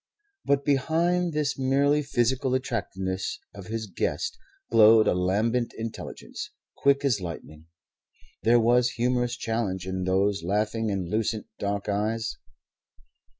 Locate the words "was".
8.59-8.89